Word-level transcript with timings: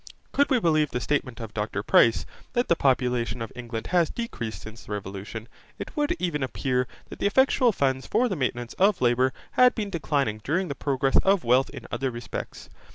Could 0.31 0.49
we 0.49 0.59
believe 0.59 0.89
the 0.89 0.99
statement 0.99 1.39
of 1.39 1.53
Dr 1.53 1.83
Price 1.83 2.25
that 2.53 2.69
the 2.69 2.75
population 2.75 3.39
of 3.39 3.51
England 3.55 3.85
has 3.93 4.09
decreased 4.09 4.63
since 4.63 4.83
the 4.85 4.93
Revolution, 4.93 5.47
it 5.77 5.95
would 5.95 6.15
even 6.17 6.41
appear 6.41 6.87
that 7.09 7.19
the 7.19 7.27
effectual 7.27 7.71
funds 7.71 8.07
for 8.07 8.27
the 8.27 8.35
maintenance 8.35 8.73
of 8.79 8.99
labour 8.99 9.31
had 9.51 9.75
been 9.75 9.91
declining 9.91 10.41
during 10.43 10.69
the 10.69 10.73
progress 10.73 11.17
of 11.17 11.43
wealth 11.43 11.69
in 11.69 11.85
other 11.91 12.09
respects. 12.09 12.67